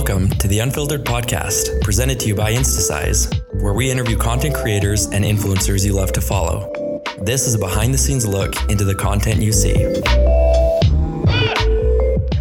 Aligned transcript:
Welcome 0.00 0.30
to 0.38 0.48
the 0.48 0.60
Unfiltered 0.60 1.04
Podcast, 1.04 1.82
presented 1.82 2.18
to 2.20 2.28
you 2.28 2.34
by 2.34 2.54
Instasize, 2.54 3.30
where 3.60 3.74
we 3.74 3.90
interview 3.90 4.16
content 4.16 4.54
creators 4.54 5.04
and 5.04 5.26
influencers 5.26 5.84
you 5.84 5.92
love 5.92 6.10
to 6.12 6.22
follow. 6.22 7.02
This 7.20 7.46
is 7.46 7.54
a 7.54 7.58
behind 7.58 7.92
the 7.92 7.98
scenes 7.98 8.26
look 8.26 8.54
into 8.70 8.84
the 8.84 8.94
content 8.94 9.42
you 9.42 9.52
see. 9.52 9.74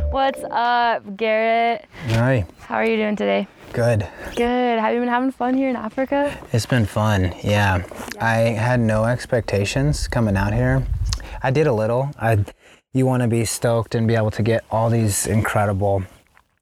What's 0.10 0.42
up, 0.50 1.18
Garrett? 1.18 1.84
Hi, 2.12 2.46
How 2.62 2.76
are 2.76 2.86
you 2.86 2.96
doing 2.96 3.18
today? 3.18 3.46
good. 3.74 4.08
Good. 4.38 4.80
Have 4.80 4.94
you 4.94 5.02
been 5.02 5.10
having 5.10 5.32
fun 5.32 5.58
here 5.58 5.70
in 5.70 5.76
Africa? 5.76 6.40
It's 6.54 6.66
been 6.66 6.86
fun. 6.86 7.36
Yeah. 7.44 7.84
I 8.22 8.56
had 8.56 8.80
no 8.80 9.04
expectations 9.04 10.08
coming 10.08 10.38
out 10.38 10.54
here. 10.54 10.88
I 11.44 11.52
did 11.52 11.68
a 11.68 11.74
little. 11.74 12.12
I 12.18 12.46
you 12.94 13.06
want 13.06 13.22
to 13.22 13.28
be 13.28 13.44
stoked 13.44 13.96
and 13.96 14.08
be 14.08 14.16
able 14.16 14.32
to 14.32 14.44
get 14.44 14.64
all 14.72 14.90
these 14.90 15.28
incredible 15.28 16.06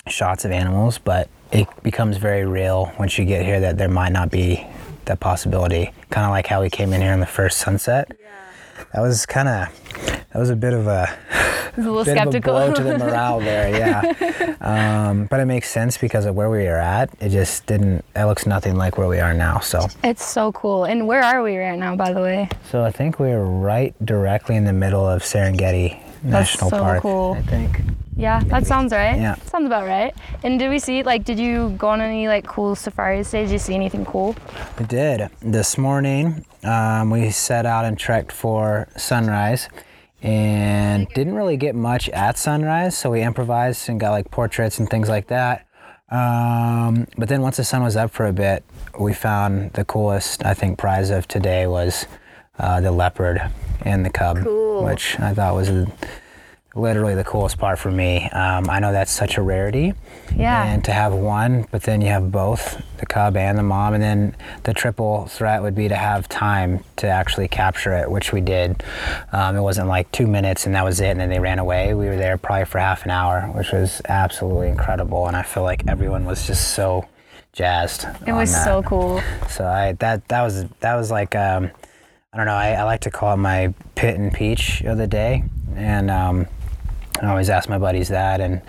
shots 0.07 0.45
of 0.45 0.51
animals, 0.51 0.97
but 0.97 1.29
it 1.51 1.67
becomes 1.83 2.17
very 2.17 2.45
real 2.45 2.91
once 2.99 3.17
you 3.17 3.25
get 3.25 3.45
here 3.45 3.59
that 3.59 3.77
there 3.77 3.89
might 3.89 4.11
not 4.11 4.29
be 4.29 4.65
that 5.05 5.19
possibility. 5.19 5.91
Kind 6.09 6.25
of 6.25 6.31
like 6.31 6.47
how 6.47 6.61
we 6.61 6.69
came 6.69 6.93
in 6.93 7.01
here 7.01 7.13
on 7.13 7.19
the 7.19 7.25
first 7.25 7.57
sunset. 7.59 8.11
Yeah. 8.19 8.85
That 8.93 9.01
was 9.01 9.25
kind 9.25 9.47
of 9.47 10.27
that 10.31 10.39
was 10.39 10.49
a 10.49 10.55
bit 10.55 10.73
of 10.73 10.87
a 10.87 11.17
a 11.77 11.81
little 11.81 12.03
bit 12.03 12.11
skeptical. 12.11 12.55
of 12.57 12.69
a 12.69 12.73
blow 12.73 12.75
to 12.75 12.83
the 12.83 12.97
morale 13.05 13.39
there, 13.39 13.69
yeah. 13.69 14.55
um, 14.61 15.25
but 15.25 15.39
it 15.39 15.45
makes 15.45 15.69
sense 15.69 15.97
because 15.97 16.25
of 16.25 16.35
where 16.35 16.49
we 16.49 16.67
are 16.67 16.77
at. 16.77 17.09
It 17.19 17.29
just 17.29 17.65
didn't. 17.65 18.03
It 18.15 18.25
looks 18.25 18.45
nothing 18.45 18.75
like 18.75 18.97
where 18.97 19.07
we 19.07 19.19
are 19.19 19.33
now. 19.33 19.59
So, 19.59 19.87
it's 20.03 20.25
so 20.25 20.51
cool. 20.51 20.85
And 20.85 21.07
where 21.07 21.23
are 21.23 21.43
we 21.43 21.57
right 21.57 21.77
now, 21.77 21.95
by 21.95 22.13
the 22.13 22.21
way? 22.21 22.49
so 22.69 22.83
I 22.83 22.91
think 22.91 23.19
we're 23.19 23.43
right 23.43 23.93
directly 24.05 24.55
in 24.55 24.65
the 24.65 24.73
middle 24.73 25.07
of 25.07 25.21
Serengeti 25.21 26.01
National 26.23 26.69
so 26.69 26.79
Park. 26.79 27.01
cool. 27.01 27.35
I 27.37 27.41
think. 27.43 27.81
Yeah, 28.15 28.41
that 28.45 28.65
sounds 28.65 28.91
right. 28.91 29.15
Yeah. 29.19 29.35
Sounds 29.35 29.67
about 29.67 29.85
right. 29.85 30.15
And 30.43 30.57
did 30.57 30.69
we 30.69 30.79
see, 30.79 31.03
like, 31.03 31.23
did 31.23 31.37
you 31.37 31.75
go 31.77 31.89
on 31.89 32.01
any, 32.01 32.27
like, 32.27 32.47
cool 32.47 32.75
safaris 32.75 33.29
today? 33.29 33.43
Did 33.43 33.51
you 33.51 33.59
see 33.59 33.75
anything 33.75 34.05
cool? 34.05 34.35
We 34.79 34.85
did. 34.85 35.29
This 35.39 35.77
morning, 35.77 36.43
um, 36.63 37.11
we 37.11 37.29
set 37.29 37.67
out 37.67 37.85
and 37.85 37.95
trekked 37.97 38.31
for 38.31 38.87
sunrise 38.97 39.69
and 40.23 41.07
didn't 41.09 41.35
really 41.35 41.57
get 41.57 41.75
much 41.75 42.09
at 42.09 42.39
sunrise, 42.39 42.97
so 42.97 43.11
we 43.11 43.21
improvised 43.21 43.87
and 43.87 43.99
got 43.99 44.09
like 44.09 44.31
portraits 44.31 44.79
and 44.79 44.89
things 44.89 45.09
like 45.09 45.27
that. 45.27 45.67
Um, 46.09 47.05
but 47.17 47.29
then 47.29 47.41
once 47.43 47.57
the 47.57 47.63
sun 47.63 47.83
was 47.83 47.95
up 47.95 48.09
for 48.11 48.25
a 48.25 48.33
bit, 48.33 48.63
we 48.99 49.13
found 49.13 49.73
the 49.73 49.85
coolest, 49.85 50.43
I 50.43 50.55
think, 50.55 50.79
prize 50.79 51.11
of 51.11 51.27
today 51.27 51.67
was 51.67 52.07
uh, 52.59 52.81
the 52.81 52.91
leopard 52.91 53.41
and 53.81 54.05
the 54.05 54.09
cub, 54.09 54.43
Cool. 54.43 54.83
which 54.83 55.19
I 55.19 55.33
thought 55.33 55.55
was 55.55 55.69
literally 56.75 57.15
the 57.15 57.23
coolest 57.23 57.57
part 57.57 57.79
for 57.79 57.89
me. 57.89 58.29
Um, 58.29 58.69
I 58.69 58.79
know 58.79 58.91
that's 58.91 59.11
such 59.11 59.37
a 59.37 59.41
rarity. 59.41 59.93
Yeah. 60.35 60.63
And 60.63 60.83
to 60.85 60.91
have 60.91 61.11
one, 61.11 61.65
but 61.71 61.81
then 61.83 62.01
you 62.01 62.09
have 62.09 62.31
both 62.31 62.79
the 62.99 63.05
cub 63.07 63.35
and 63.35 63.57
the 63.57 63.63
mom, 63.63 63.95
and 63.95 64.03
then 64.03 64.35
the 64.63 64.73
triple 64.75 65.25
threat 65.25 65.63
would 65.63 65.73
be 65.73 65.87
to 65.87 65.95
have 65.95 66.29
time 66.29 66.83
to 66.97 67.07
actually 67.07 67.47
capture 67.47 67.93
it, 67.93 68.11
which 68.11 68.31
we 68.31 68.41
did. 68.41 68.83
Um, 69.31 69.55
it 69.55 69.61
wasn't 69.61 69.87
like 69.87 70.11
two 70.11 70.27
minutes 70.27 70.67
and 70.67 70.75
that 70.75 70.83
was 70.85 70.99
it, 70.99 71.07
and 71.09 71.19
then 71.19 71.29
they 71.29 71.39
ran 71.39 71.57
away. 71.57 71.95
We 71.95 72.05
were 72.07 72.17
there 72.17 72.37
probably 72.37 72.65
for 72.65 72.77
half 72.77 73.05
an 73.05 73.11
hour, 73.11 73.41
which 73.55 73.71
was 73.71 74.01
absolutely 74.07 74.67
incredible, 74.69 75.25
and 75.27 75.35
I 75.35 75.41
feel 75.41 75.63
like 75.63 75.87
everyone 75.87 76.25
was 76.25 76.45
just 76.45 76.75
so 76.75 77.07
jazzed. 77.53 78.05
It 78.27 78.33
was 78.33 78.51
that. 78.51 78.63
so 78.65 78.83
cool. 78.83 79.21
So 79.49 79.65
I 79.65 79.93
that 79.93 80.27
that 80.27 80.43
was 80.43 80.65
that 80.81 80.95
was 80.95 81.09
like 81.09 81.35
um, 81.35 81.71
I 82.33 82.37
don't 82.37 82.45
know. 82.45 82.55
I, 82.55 82.73
I 82.73 82.83
like 82.83 82.99
to 83.01 83.09
call 83.09 83.33
it 83.33 83.37
my 83.37 83.73
pit 83.95 84.19
and 84.19 84.33
peach 84.33 84.81
of 84.81 84.97
the 84.97 85.07
day, 85.07 85.45
and 85.75 86.11
um, 86.11 86.45
I 87.21 87.27
always 87.27 87.49
ask 87.49 87.69
my 87.69 87.77
buddies 87.77 88.09
that 88.09 88.41
and 88.41 88.61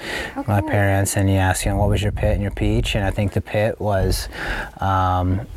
my 0.46 0.60
parents, 0.60 1.16
and 1.16 1.28
you 1.28 1.34
ask 1.34 1.64
you 1.64 1.72
know 1.72 1.76
what 1.76 1.88
was 1.88 2.00
your 2.00 2.12
pit 2.12 2.34
and 2.34 2.42
your 2.42 2.52
peach, 2.52 2.94
and 2.94 3.04
I 3.04 3.10
think 3.10 3.32
the 3.32 3.40
pit 3.40 3.80
was. 3.80 4.28
Um, 4.80 5.48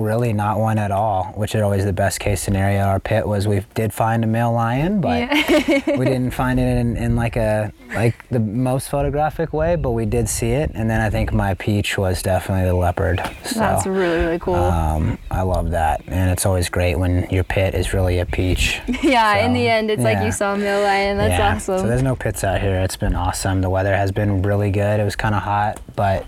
Really, 0.00 0.32
not 0.32 0.58
one 0.58 0.78
at 0.78 0.90
all, 0.90 1.24
which 1.36 1.54
is 1.54 1.60
always 1.60 1.84
the 1.84 1.92
best 1.92 2.20
case 2.20 2.40
scenario. 2.40 2.80
Our 2.84 2.98
pit 2.98 3.26
was 3.26 3.46
we 3.46 3.60
did 3.74 3.92
find 3.92 4.24
a 4.24 4.26
male 4.26 4.52
lion, 4.52 5.02
but 5.02 5.28
we 5.98 6.04
didn't 6.06 6.30
find 6.30 6.58
it 6.58 6.78
in, 6.78 6.96
in 6.96 7.16
like 7.16 7.36
a 7.36 7.70
like 7.94 8.26
the 8.30 8.40
most 8.40 8.88
photographic 8.88 9.52
way, 9.52 9.76
but 9.76 9.90
we 9.90 10.06
did 10.06 10.26
see 10.28 10.52
it. 10.52 10.70
And 10.74 10.88
then 10.88 11.02
I 11.02 11.10
think 11.10 11.34
my 11.34 11.52
peach 11.54 11.98
was 11.98 12.22
definitely 12.22 12.66
the 12.66 12.74
leopard. 12.74 13.20
So, 13.44 13.60
That's 13.60 13.86
really, 13.86 14.18
really 14.18 14.38
cool. 14.38 14.54
um, 14.54 15.18
I 15.30 15.42
love 15.42 15.70
that, 15.72 16.02
and 16.06 16.30
it's 16.30 16.46
always 16.46 16.70
great 16.70 16.98
when 16.98 17.28
your 17.30 17.44
pit 17.44 17.74
is 17.74 17.92
really 17.92 18.20
a 18.20 18.26
peach. 18.26 18.80
yeah, 19.02 19.44
in 19.44 19.52
the 19.52 19.68
end, 19.68 19.90
it's 19.90 20.02
like 20.02 20.24
you 20.24 20.32
saw 20.32 20.54
a 20.54 20.58
male 20.58 20.80
lion. 20.80 21.18
That's 21.18 21.38
yeah. 21.38 21.54
awesome. 21.56 21.80
So 21.80 21.86
there's 21.86 22.02
no 22.02 22.16
pits 22.16 22.42
out 22.42 22.60
here. 22.60 22.80
It's 22.80 22.96
been 22.96 23.14
awesome. 23.14 23.60
The 23.60 23.70
weather 23.70 23.94
has 23.94 24.12
been 24.12 24.40
really 24.40 24.70
good. 24.70 24.98
It 24.98 25.04
was 25.04 25.16
kind 25.16 25.34
of 25.34 25.42
hot, 25.42 25.78
but 25.94 26.26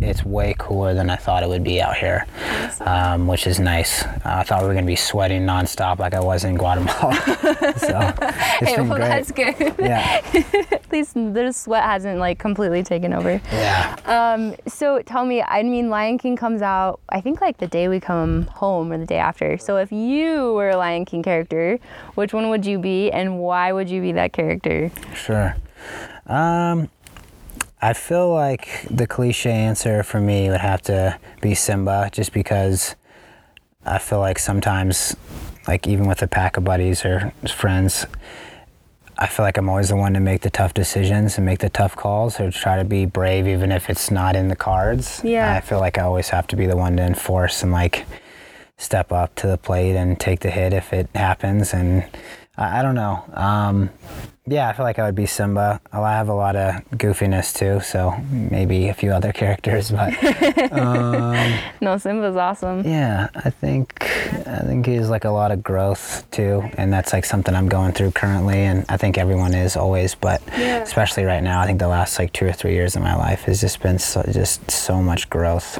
it's 0.00 0.24
way 0.24 0.54
cooler 0.58 0.94
than 0.94 1.10
I 1.10 1.16
thought 1.16 1.42
it 1.42 1.48
would 1.48 1.64
be 1.64 1.80
out 1.80 1.96
here, 1.96 2.26
um, 2.80 3.26
which 3.26 3.46
is 3.46 3.58
nice. 3.58 4.04
Uh, 4.04 4.20
I 4.24 4.42
thought 4.44 4.62
we 4.62 4.68
were 4.68 4.74
gonna 4.74 4.86
be 4.86 4.96
sweating 4.96 5.42
nonstop 5.42 5.98
like 5.98 6.14
I 6.14 6.20
was 6.20 6.44
in 6.44 6.56
Guatemala. 6.56 7.14
so 7.76 8.14
it's 8.20 8.70
hey, 8.70 8.76
been 8.76 8.88
well, 8.88 8.98
great. 8.98 9.08
that's 9.08 9.32
good. 9.32 9.74
Yeah, 9.78 10.22
At 10.72 10.92
least 10.92 11.14
the 11.14 11.52
sweat 11.52 11.84
hasn't, 11.84 12.18
like, 12.18 12.38
completely 12.38 12.82
taken 12.82 13.12
over. 13.12 13.40
yeah. 13.52 13.96
Um, 14.06 14.54
so 14.66 15.02
tell 15.02 15.24
me, 15.24 15.42
I 15.42 15.62
mean, 15.62 15.90
Lion 15.90 16.18
King 16.18 16.36
comes 16.36 16.62
out, 16.62 17.00
I 17.08 17.20
think 17.20 17.40
like 17.40 17.58
the 17.58 17.66
day 17.66 17.88
we 17.88 18.00
come 18.00 18.46
home 18.46 18.92
or 18.92 18.98
the 18.98 19.06
day 19.06 19.18
after. 19.18 19.58
So 19.58 19.76
if 19.76 19.90
you 19.92 20.54
were 20.54 20.70
a 20.70 20.76
Lion 20.76 21.04
King 21.04 21.22
character, 21.22 21.78
which 22.14 22.32
one 22.32 22.48
would 22.50 22.64
you 22.64 22.78
be 22.78 23.10
and 23.10 23.38
why 23.38 23.72
would 23.72 23.90
you 23.90 24.00
be 24.00 24.12
that 24.12 24.32
character? 24.32 24.90
Sure. 25.14 25.56
Um, 26.26 26.88
I 27.80 27.92
feel 27.92 28.32
like 28.32 28.86
the 28.90 29.06
cliche 29.06 29.52
answer 29.52 30.02
for 30.02 30.20
me 30.20 30.50
would 30.50 30.60
have 30.60 30.82
to 30.82 31.18
be 31.40 31.54
Simba, 31.54 32.10
just 32.12 32.32
because 32.32 32.96
I 33.84 33.98
feel 33.98 34.18
like 34.18 34.38
sometimes, 34.38 35.16
like 35.66 35.86
even 35.86 36.08
with 36.08 36.20
a 36.22 36.26
pack 36.26 36.56
of 36.56 36.64
buddies 36.64 37.04
or 37.04 37.32
friends, 37.48 38.06
I 39.16 39.26
feel 39.26 39.44
like 39.44 39.56
I'm 39.58 39.68
always 39.68 39.88
the 39.88 39.96
one 39.96 40.14
to 40.14 40.20
make 40.20 40.42
the 40.42 40.50
tough 40.50 40.74
decisions 40.74 41.36
and 41.38 41.46
make 41.46 41.58
the 41.58 41.68
tough 41.68 41.96
calls 41.96 42.38
or 42.38 42.50
try 42.52 42.76
to 42.76 42.84
be 42.84 43.04
brave 43.04 43.48
even 43.48 43.72
if 43.72 43.90
it's 43.90 44.10
not 44.10 44.36
in 44.36 44.48
the 44.48 44.56
cards. 44.56 45.20
Yeah. 45.24 45.54
I 45.54 45.60
feel 45.60 45.80
like 45.80 45.98
I 45.98 46.02
always 46.02 46.28
have 46.28 46.46
to 46.48 46.56
be 46.56 46.66
the 46.66 46.76
one 46.76 46.96
to 46.96 47.02
enforce 47.02 47.64
and 47.64 47.72
like 47.72 48.06
step 48.76 49.10
up 49.10 49.34
to 49.36 49.48
the 49.48 49.58
plate 49.58 49.96
and 49.96 50.18
take 50.20 50.40
the 50.40 50.50
hit 50.50 50.72
if 50.72 50.92
it 50.92 51.08
happens. 51.16 51.74
And 51.74 52.04
I, 52.58 52.80
I 52.80 52.82
don't 52.82 52.94
know. 52.94 53.24
Um, 53.32 53.88
yeah, 54.50 54.66
I 54.66 54.72
feel 54.72 54.84
like 54.86 54.98
I 54.98 55.04
would 55.04 55.14
be 55.14 55.26
Simba. 55.26 55.78
I 55.92 56.12
have 56.14 56.30
a 56.30 56.34
lot 56.34 56.56
of 56.56 56.76
goofiness 56.92 57.54
too, 57.54 57.80
so 57.80 58.14
maybe 58.30 58.88
a 58.88 58.94
few 58.94 59.12
other 59.12 59.30
characters, 59.40 59.90
but 59.90 60.14
um, 60.72 61.54
No, 61.82 61.98
Simba's 61.98 62.34
awesome. 62.36 62.82
yeah, 62.86 63.28
I 63.34 63.50
think 63.50 64.02
I 64.46 64.60
think 64.64 64.86
he's 64.86 65.10
like 65.10 65.26
a 65.26 65.30
lot 65.30 65.50
of 65.52 65.62
growth 65.62 66.24
too, 66.30 66.62
and 66.78 66.90
that's 66.90 67.12
like 67.12 67.26
something 67.26 67.54
I'm 67.54 67.68
going 67.68 67.92
through 67.92 68.12
currently, 68.12 68.60
and 68.60 68.86
I 68.88 68.96
think 68.96 69.18
everyone 69.18 69.52
is 69.52 69.76
always, 69.76 70.14
but 70.14 70.40
Yeah. 70.56 70.78
especially 70.82 71.24
right 71.24 71.42
now, 71.42 71.60
I 71.60 71.66
think 71.66 71.78
the 71.78 71.88
last 71.88 72.18
like 72.18 72.32
two 72.32 72.46
or 72.46 72.52
three 72.52 72.72
years 72.72 72.96
of 72.96 73.02
my 73.02 73.14
life 73.16 73.42
has 73.42 73.60
just 73.60 73.82
been 73.82 73.98
so, 73.98 74.22
just 74.32 74.70
so 74.70 75.02
much 75.02 75.28
growth. 75.28 75.78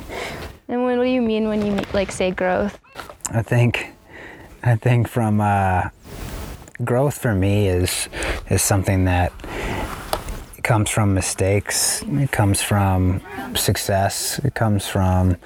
And 0.68 0.84
what 0.84 0.96
do 0.96 1.04
you 1.04 1.22
mean 1.22 1.48
when 1.48 1.64
you 1.64 1.80
like 1.94 2.12
say 2.12 2.32
growth? 2.32 2.78
I 3.32 3.40
think 3.40 3.92
I 4.62 4.76
think 4.76 5.08
from 5.08 5.40
uh, 5.40 5.88
growth 6.84 7.18
for 7.18 7.34
me 7.34 7.68
is 7.68 8.08
is 8.48 8.62
something 8.62 9.04
that 9.04 9.32
comes 10.62 10.90
from 10.90 11.14
mistakes. 11.14 12.02
It 12.02 12.30
comes 12.30 12.62
from 12.62 13.22
success. 13.54 14.38
It 14.44 14.54
comes 14.54 14.86
from 14.86 15.36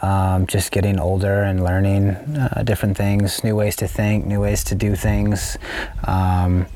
um, 0.00 0.46
just 0.46 0.72
getting 0.72 0.98
older 0.98 1.42
and 1.42 1.62
learning 1.62 2.10
uh, 2.10 2.62
different 2.64 2.96
things, 2.96 3.44
new 3.44 3.54
ways 3.54 3.76
to 3.76 3.86
think, 3.86 4.24
new 4.24 4.40
ways 4.40 4.64
to 4.64 4.74
do 4.74 4.96
things. 4.96 5.58
Um, 6.04 6.66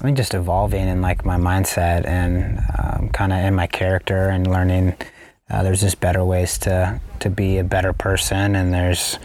I 0.00 0.04
mean, 0.04 0.16
just 0.16 0.34
evolving 0.34 0.86
in 0.86 1.00
like 1.00 1.24
my 1.24 1.36
mindset 1.36 2.06
and 2.06 2.60
um, 2.78 3.08
kind 3.10 3.32
of 3.32 3.38
in 3.38 3.54
my 3.54 3.66
character 3.66 4.28
and 4.28 4.46
learning. 4.46 4.94
Uh, 5.48 5.62
there's 5.62 5.80
just 5.80 6.00
better 6.00 6.24
ways 6.24 6.58
to 6.58 7.00
to 7.20 7.30
be 7.30 7.58
a 7.58 7.64
better 7.64 7.92
person, 7.92 8.54
and 8.54 8.72
there's 8.72 9.18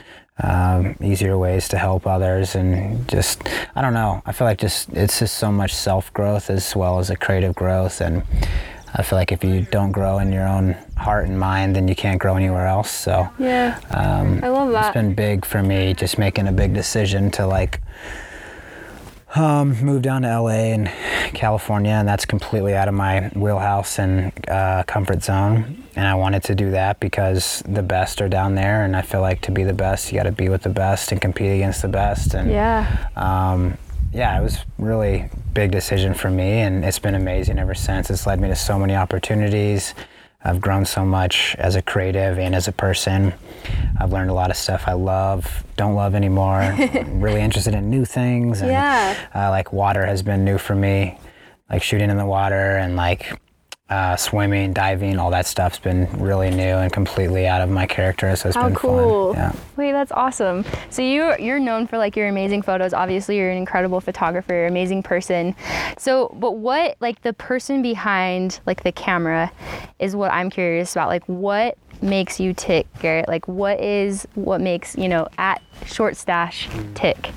um, 0.44 0.96
easier 1.02 1.38
ways 1.38 1.68
to 1.70 1.78
help 1.78 2.08
others, 2.08 2.56
and 2.56 3.08
just 3.10 3.42
I 3.76 3.82
don't 3.82 3.94
know. 3.94 4.22
I 4.26 4.32
feel 4.32 4.46
like 4.48 4.60
just 4.60 4.90
it's 4.94 5.20
just 5.20 5.38
so 5.38 5.52
much 5.52 5.74
self 5.74 6.14
growth 6.14 6.50
as 6.50 6.76
well 6.76 7.00
as 7.00 7.10
a 7.10 7.16
creative 7.16 7.56
growth, 7.56 8.02
and 8.02 8.24
I 8.96 9.04
feel 9.04 9.20
like 9.20 9.32
if 9.32 9.44
you 9.44 9.62
don't 9.70 9.92
grow 9.92 10.18
in 10.20 10.32
your 10.32 10.48
own 10.48 10.76
heart 10.98 11.28
and 11.28 11.40
mind, 11.40 11.76
then 11.76 11.88
you 11.88 11.96
can't 11.96 12.20
grow 12.20 12.36
anywhere 12.36 12.66
else. 12.68 12.90
So 12.90 13.30
Yeah. 13.38 13.80
um, 13.92 14.40
I 14.44 14.48
love 14.48 14.72
that. 14.72 14.88
It's 14.88 14.94
been 14.94 15.14
big 15.14 15.46
for 15.46 15.62
me, 15.62 15.94
just 15.94 16.18
making 16.18 16.48
a 16.48 16.52
big 16.52 16.74
decision 16.74 17.30
to 17.32 17.46
like 17.46 17.82
um, 19.36 19.80
move 19.84 20.02
down 20.02 20.24
to 20.24 20.42
LA 20.42 20.74
and 20.74 20.88
California, 21.36 21.92
and 21.92 22.08
that's 22.08 22.26
completely 22.26 22.74
out 22.76 22.88
of 22.88 22.96
my 22.96 23.28
wheelhouse 23.36 24.00
and 24.00 24.32
uh, 24.50 24.84
comfort 24.88 25.24
zone. 25.24 25.84
And 26.00 26.07
I 26.07 26.16
wanted 26.16 26.44
to 26.44 26.56
do 26.56 26.72
that 26.72 27.01
because 27.01 27.62
the 27.68 27.84
best 27.84 28.22
are 28.22 28.30
down 28.30 28.56
there, 28.56 28.86
and 28.86 28.96
I 28.96 29.01
feel 29.01 29.19
like 29.19 29.42
to 29.42 29.51
be 29.51 29.66
the 29.66 29.74
best, 29.74 30.10
you 30.13 30.18
got 30.18 30.24
to 30.24 30.31
be 30.31 30.48
with 30.48 30.62
the 30.63 30.69
best 30.69 31.12
and 31.12 31.19
compete 31.19 31.51
against 31.51 31.81
the 31.81 31.90
best. 31.90 32.34
And 32.34 32.50
Yeah. 32.50 32.88
um, 33.18 33.78
yeah, 34.13 34.40
it 34.40 34.42
was 34.42 34.60
really 34.78 35.25
big 35.54 35.72
decision 35.72 36.13
for 36.13 36.30
me, 36.31 36.62
and 36.62 36.86
it's 36.86 37.00
been 37.00 37.16
amazing 37.16 37.60
ever 37.60 37.74
since. 37.75 38.10
It's 38.10 38.25
led 38.25 38.40
me 38.40 38.48
to 38.48 38.56
so 38.56 38.80
many 38.80 38.96
opportunities. 38.96 39.94
I've 40.42 40.62
grown 40.62 40.86
so 40.86 41.04
much 41.04 41.54
as 41.60 41.75
a 41.75 41.81
creative 41.81 42.40
and 42.40 42.56
as 42.56 42.69
a 42.69 42.72
person. 42.72 43.34
I've 44.00 44.13
learned 44.13 44.30
a 44.30 44.34
lot 44.34 44.52
of 44.52 44.56
stuff 44.56 44.86
I 44.88 44.94
love, 44.94 45.66
don't 45.75 45.95
love 45.95 46.16
anymore. 46.16 46.62
I'm 46.62 47.19
really 47.19 47.42
interested 47.42 47.75
in 47.75 47.90
new 47.90 48.06
things. 48.06 48.62
And, 48.62 48.72
Yeah. 48.72 49.18
Uh, 49.36 49.50
like 49.50 49.74
water 49.74 50.06
has 50.06 50.24
been 50.24 50.45
new 50.45 50.60
for 50.60 50.75
me, 50.75 51.18
like 51.69 51.84
shooting 51.84 52.10
in 52.10 52.16
the 52.16 52.25
water 52.25 52.78
and 52.78 52.95
like 52.95 53.38
uh, 53.90 54.16
swimming, 54.16 54.72
diving, 54.72 55.18
all 55.18 55.32
that 55.32 55.48
stuff's 55.48 55.80
been 55.80 56.08
really 56.20 56.52
new 56.52 56.62
and 56.78 56.94
completely 56.94 57.48
out 57.48 57.62
of 57.62 57.70
my 57.70 57.88
character. 57.88 58.36
So 58.36 58.50
it's 58.50 58.56
How 58.56 58.68
been 58.68 58.76
cool. 58.76 59.34
fun. 59.34 59.42
Yeah. 59.42 59.56
Wait, 59.78 59.92
that's 59.94 60.12
awesome. 60.12 60.64
So 60.92 61.02
you 61.02 61.36
you're 61.40 61.60
known 61.60 61.88
for 61.88 61.98
like 61.98 62.16
your 62.16 62.28
amazing 62.28 62.62
photos. 62.62 62.94
Obviously, 62.94 63.38
you're 63.38 63.50
an 63.50 63.58
incredible 63.58 64.00
photographer, 64.00 64.54
You're 64.54 64.68
amazing 64.68 65.02
person. 65.02 65.56
So, 65.98 66.36
but 66.40 66.58
what 66.58 66.98
like 67.00 67.22
the 67.24 67.34
person 67.34 67.82
behind 67.82 68.60
like 68.68 68.84
the 68.84 68.92
camera 68.92 69.52
is 69.98 70.16
what 70.16 70.32
I'm 70.32 70.52
curious 70.52 70.92
about. 70.92 71.08
Like 71.08 71.26
what 71.26 71.78
makes 72.02 72.40
you 72.40 72.54
tick, 72.54 72.88
Garrett? 73.00 73.28
Like 73.28 73.48
what 73.48 73.80
is 73.80 74.28
what 74.36 74.62
makes, 74.62 74.96
you 74.96 75.10
know, 75.10 75.28
at 75.40 75.64
ShortStache 75.82 76.94
tick? 76.94 77.32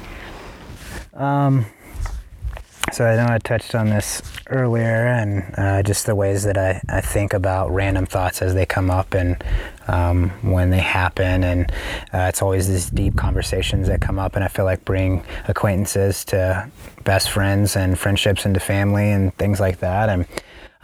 So 2.91 3.07
I 3.07 3.17
know 3.17 3.33
I 3.33 3.39
touched 3.39 3.75
on 3.75 3.89
this 3.89 4.21
earlier, 4.49 5.07
and 5.07 5.55
uh, 5.57 5.83
just 5.83 6.05
the 6.05 6.15
ways 6.15 6.43
that 6.43 6.59
I, 6.59 6.83
I 6.89 7.01
think 7.01 7.33
about 7.33 7.71
random 7.71 8.05
thoughts 8.05 8.43
as 8.43 8.53
they 8.55 8.67
come 8.67 8.91
up 8.91 9.15
and 9.15 9.43
um, 9.89 10.31
when 10.43 10.71
they 10.71 10.81
happen, 10.81 11.43
and 11.45 11.71
uh, 12.13 12.29
it's 12.29 12.43
always 12.43 12.69
these 12.69 12.91
deep 12.91 13.17
conversations 13.17 13.89
that 13.89 14.01
come 14.03 14.19
up, 14.19 14.35
and 14.37 14.45
I 14.45 14.49
feel 14.49 14.67
like 14.67 14.85
bring 14.85 15.25
acquaintances 15.49 16.25
to 16.27 16.69
best 17.05 17.31
friends 17.31 17.77
and 17.77 17.99
friendships 17.99 18.45
into 18.45 18.61
family 18.61 19.11
and 19.11 19.35
things 19.37 19.61
like 19.61 19.79
that, 19.79 20.09
and. 20.09 20.27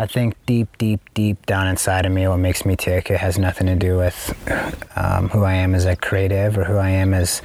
I 0.01 0.07
think 0.07 0.37
deep, 0.47 0.79
deep, 0.79 1.01
deep 1.13 1.45
down 1.45 1.67
inside 1.67 2.07
of 2.07 2.13
me, 2.13 2.29
what 2.29 2.37
makes 2.37 2.65
me 2.65 2.77
tick, 2.77 3.11
it 3.11 3.19
has 3.19 3.37
nothing 3.37 3.67
to 3.67 3.75
do 3.75 3.97
with 3.97 4.33
um, 4.95 5.29
who 5.29 5.43
I 5.43 5.55
am 5.55 5.75
as 5.75 5.87
a 5.87 5.97
creative 5.97 6.57
or 6.57 6.63
who 6.63 6.77
I 6.77 6.91
am 6.91 7.13
as 7.13 7.43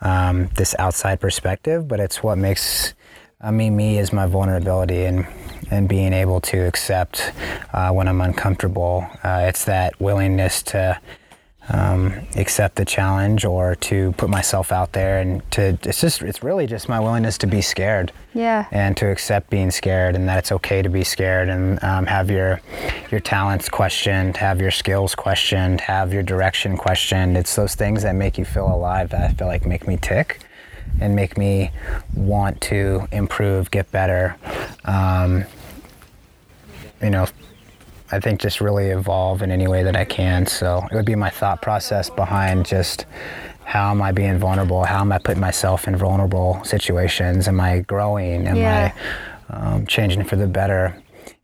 um, 0.00 0.46
this 0.54 0.76
outside 0.78 1.18
perspective, 1.18 1.88
but 1.88 1.98
it's 1.98 2.22
what 2.22 2.38
makes 2.38 2.94
uh, 3.40 3.50
mean, 3.50 3.76
me 3.76 3.98
is 3.98 4.12
my 4.12 4.26
vulnerability 4.26 5.04
and 5.04 5.26
and 5.70 5.86
being 5.88 6.14
able 6.14 6.40
to 6.40 6.66
accept 6.66 7.32
uh, 7.74 7.90
when 7.90 8.08
I'm 8.08 8.22
uncomfortable. 8.22 9.06
Uh, 9.22 9.44
it's 9.48 9.66
that 9.66 10.00
willingness 10.00 10.62
to 10.62 10.98
um, 11.68 12.14
accept 12.36 12.76
the 12.76 12.86
challenge 12.86 13.44
or 13.44 13.74
to 13.74 14.12
put 14.12 14.30
myself 14.30 14.72
out 14.72 14.92
there 14.94 15.20
and 15.20 15.42
to 15.50 15.78
it's 15.82 16.00
just 16.00 16.22
it's 16.22 16.42
really 16.42 16.66
just 16.66 16.88
my 16.88 16.98
willingness 16.98 17.36
to 17.38 17.46
be 17.46 17.60
scared 17.60 18.10
Yeah. 18.32 18.64
and 18.70 18.96
to 18.96 19.10
accept 19.10 19.50
being 19.50 19.70
scared 19.70 20.14
and 20.16 20.26
that 20.30 20.38
it's 20.38 20.50
okay 20.52 20.80
to 20.80 20.88
be 20.88 21.04
scared 21.04 21.50
and 21.50 21.82
um, 21.84 22.06
have 22.06 22.30
your 22.30 22.62
your 23.10 23.20
talents 23.20 23.68
questioned 23.68 24.38
have 24.38 24.62
your 24.62 24.70
skills 24.70 25.14
questioned 25.14 25.82
have 25.82 26.14
your 26.14 26.22
direction 26.22 26.78
questioned 26.78 27.36
it's 27.36 27.54
those 27.54 27.74
things 27.74 28.02
that 28.02 28.14
make 28.14 28.38
you 28.38 28.46
feel 28.46 28.72
alive 28.72 29.10
that 29.10 29.20
i 29.20 29.28
feel 29.34 29.46
like 29.48 29.66
make 29.66 29.86
me 29.86 29.98
tick 30.00 30.40
and 31.00 31.14
make 31.14 31.36
me 31.38 31.70
want 32.14 32.60
to 32.60 33.06
improve 33.12 33.70
get 33.70 33.90
better 33.92 34.36
um, 34.84 35.44
you 37.02 37.10
know 37.10 37.26
I 38.10 38.20
think 38.20 38.40
just 38.40 38.60
really 38.60 38.86
evolve 38.88 39.42
in 39.42 39.50
any 39.50 39.68
way 39.68 39.82
that 39.82 39.94
I 39.94 40.06
can. 40.06 40.46
So 40.46 40.82
it 40.90 40.94
would 40.94 41.04
be 41.04 41.14
my 41.14 41.28
thought 41.28 41.60
process 41.60 42.08
behind 42.08 42.64
just 42.64 43.04
how 43.64 43.90
am 43.90 44.00
I 44.00 44.12
being 44.12 44.38
vulnerable? 44.38 44.84
How 44.84 45.00
am 45.02 45.12
I 45.12 45.18
putting 45.18 45.40
myself 45.42 45.86
in 45.86 45.94
vulnerable 45.94 46.62
situations? 46.64 47.48
Am 47.48 47.60
I 47.60 47.80
growing? 47.80 48.46
Am 48.46 48.56
Yeah. 48.56 48.92
I 49.50 49.54
um, 49.54 49.86
changing 49.86 50.24
for 50.24 50.36
the 50.36 50.46
better? 50.46 50.96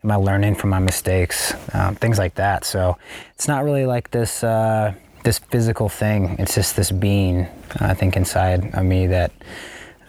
Am 0.02 0.10
I 0.10 0.14
learning 0.16 0.54
from 0.54 0.70
my 0.70 0.78
mistakes? 0.78 1.52
Um, 1.74 1.96
things 1.96 2.18
like 2.18 2.34
that. 2.36 2.64
So 2.64 2.96
it's 3.34 3.46
not 3.46 3.62
really 3.64 3.84
like 3.84 4.10
this 4.10 4.42
uh, 4.42 4.94
this 5.24 5.38
physical 5.38 5.88
thing. 5.88 6.36
It's 6.38 6.54
just 6.54 6.76
this 6.76 6.90
being 6.90 7.48
I 7.80 7.94
think 7.94 8.16
inside 8.16 8.74
of 8.74 8.84
me 8.84 9.08
that 9.08 9.32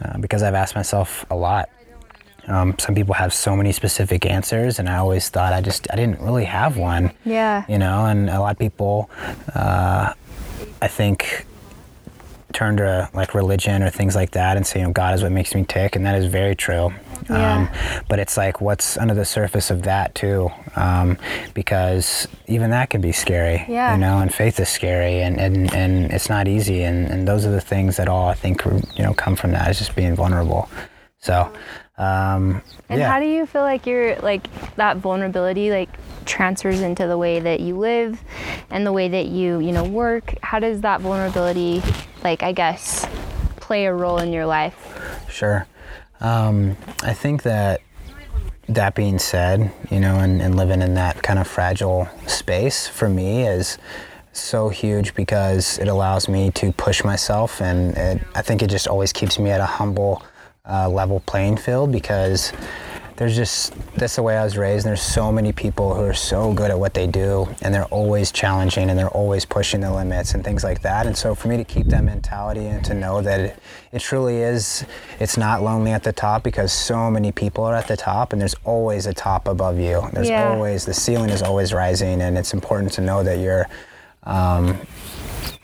uh, 0.04 0.18
because 0.20 0.44
I've 0.44 0.54
asked 0.54 0.76
myself 0.76 1.26
a 1.30 1.36
lot 1.36 1.70
um, 2.48 2.78
some 2.78 2.94
people 2.94 3.14
have 3.16 3.34
so 3.34 3.56
many 3.56 3.72
specific 3.72 4.26
answers, 4.26 4.80
and 4.80 4.88
I 4.88 4.98
always 4.98 5.30
thought 5.30 5.54
I 5.54 5.62
just 5.62 5.88
I 5.92 5.96
didn't 5.96 6.20
really 6.20 6.46
have 6.46 6.78
one. 6.78 7.12
Yeah. 7.24 7.66
You 7.68 7.78
know, 7.78 8.06
and 8.06 8.30
a 8.30 8.40
lot 8.40 8.52
of 8.52 8.60
people, 8.60 9.10
uh, 9.54 10.14
I 10.82 10.88
think, 10.88 11.46
turn 12.54 12.78
to 12.78 13.10
like 13.14 13.34
religion 13.34 13.82
or 13.82 13.90
things 13.90 14.16
like 14.16 14.32
that 14.32 14.58
and 14.58 14.66
say, 14.66 14.80
you 14.80 14.86
know, 14.86 14.94
God 14.94 15.16
is 15.16 15.24
what 15.24 15.32
makes 15.32 15.56
me 15.56 15.66
tick, 15.68 15.96
and 15.96 16.06
that 16.06 16.16
is 16.16 16.28
very 16.28 16.56
true. 16.56 16.94
Um, 17.30 17.70
but 18.08 18.20
it's 18.20 18.38
like 18.38 18.62
what's 18.62 18.98
under 18.98 19.14
the 19.14 19.26
surface 19.26 19.72
of 19.72 19.84
that 19.84 20.14
too, 20.16 20.52
um, 20.76 21.18
because 21.54 22.28
even 22.48 22.70
that 22.72 22.90
can 22.90 23.02
be 23.02 23.12
scary. 23.12 23.66
Yeah. 23.68 23.94
You 23.94 24.00
know, 24.00 24.20
and 24.20 24.34
faith 24.34 24.60
is 24.60 24.70
scary, 24.70 25.22
and 25.22 25.40
and, 25.40 25.74
and 25.74 26.12
it's 26.12 26.30
not 26.30 26.48
easy, 26.48 26.84
and, 26.84 27.08
and 27.08 27.28
those 27.28 27.46
are 27.46 27.52
the 27.52 27.62
things 27.62 27.98
that 27.98 28.08
all 28.08 28.28
I 28.30 28.34
think 28.34 28.64
you 28.66 29.04
know 29.04 29.14
come 29.14 29.36
from 29.36 29.52
that 29.52 29.70
is 29.70 29.78
just 29.80 29.96
being 29.96 30.16
vulnerable. 30.16 30.70
So. 31.20 31.52
Um, 31.98 32.62
And 32.90 33.00
yeah. 33.00 33.10
how 33.10 33.22
do 33.22 33.26
you 33.26 33.46
feel 33.46 33.62
like 33.62 33.88
your 33.88 34.18
like 34.18 34.48
that 34.76 34.98
vulnerability 34.98 35.72
like 35.72 35.88
transfers 36.26 36.82
into 36.82 37.08
the 37.08 37.18
way 37.18 37.40
that 37.40 37.62
you 37.62 37.78
live 37.78 38.22
and 38.70 38.86
the 38.86 38.92
way 38.92 39.08
that 39.08 39.28
you, 39.28 39.60
you 39.60 39.72
know, 39.72 39.86
work? 39.86 40.36
How 40.42 40.60
does 40.60 40.82
that 40.82 41.00
vulnerability 41.00 41.82
like 42.22 42.44
I 42.44 42.52
guess 42.52 43.08
play 43.62 43.86
a 43.86 43.94
role 43.94 44.18
in 44.18 44.34
your 44.34 44.46
life? 44.46 44.76
Sure. 45.30 45.66
Um, 46.22 46.78
I 47.04 47.14
think 47.14 47.44
that 47.44 47.82
that 48.68 48.96
being 48.96 49.20
said, 49.20 49.72
you 49.92 50.00
know, 50.00 50.16
and, 50.16 50.42
and 50.42 50.56
living 50.56 50.82
in 50.82 50.96
that 50.96 51.22
kind 51.22 51.38
of 51.40 51.48
fragile 51.48 52.08
space 52.28 52.88
for 52.88 53.08
me 53.08 53.48
is 53.48 53.78
so 54.34 54.70
huge 54.70 55.14
because 55.14 55.78
it 55.80 55.88
allows 55.88 56.28
me 56.28 56.52
to 56.52 56.72
push 56.74 57.04
myself, 57.04 57.62
and 57.62 57.96
it, 57.96 58.22
I 58.34 58.42
think 58.42 58.62
it 58.62 58.68
just 58.68 58.88
always 58.88 59.14
keeps 59.14 59.40
me 59.40 59.52
at 59.52 59.62
a 59.62 59.66
humble, 59.66 60.24
uh, 60.68 60.90
level 60.90 61.22
playing 61.22 61.58
field 61.58 61.92
because 61.92 62.52
there's 63.18 63.36
just 63.36 63.74
that's 63.96 64.18
the 64.18 64.24
way 64.24 64.38
I 64.38 64.44
was 64.44 64.58
raised. 64.58 64.86
And 64.86 64.90
there's 64.92 65.02
so 65.02 65.32
many 65.32 65.54
people 65.54 65.94
who 65.96 66.02
are 66.02 66.14
so 66.14 66.54
good 66.54 66.70
at 66.70 66.78
what 66.78 66.94
they 66.94 67.08
do, 67.08 67.48
and 67.62 67.74
they're 67.74 67.86
always 67.86 68.32
challenging 68.32 68.90
and 68.90 69.00
they're 69.00 69.10
always 69.10 69.46
pushing 69.46 69.82
the 69.82 69.92
limits 69.94 70.34
and 70.34 70.44
things 70.44 70.64
like 70.64 70.82
that. 70.82 71.06
And 71.08 71.18
so 71.18 71.34
for 71.34 71.48
me 71.48 71.56
to 71.58 71.64
keep 71.64 71.88
that 71.88 72.04
mentality 72.04 72.66
and 72.66 72.84
to 72.86 72.94
know 72.94 73.22
that 73.22 73.40
it, 73.40 73.60
it 73.94 74.00
truly 74.00 74.38
is, 74.38 74.86
it's 75.20 75.38
not 75.38 75.64
lonely 75.64 75.92
at 75.92 76.04
the 76.04 76.12
top 76.12 76.44
because 76.44 76.74
so 76.74 77.10
many 77.10 77.32
people 77.32 77.64
are 77.64 77.76
at 77.76 77.88
the 77.88 77.96
top, 77.98 78.34
and 78.34 78.42
there's 78.42 78.56
always 78.66 79.06
a 79.06 79.14
top 79.14 79.48
above 79.48 79.80
you. 79.80 80.04
There's 80.12 80.30
Yeah. 80.30 80.54
always 80.54 80.84
the 80.86 80.94
ceiling 80.94 81.30
is 81.30 81.42
always 81.42 81.74
rising, 81.74 82.22
and 82.22 82.38
it's 82.38 82.54
important 82.54 82.92
to 82.94 83.02
know 83.02 83.24
that 83.24 83.40
you're. 83.40 83.68
Um, 84.24 84.80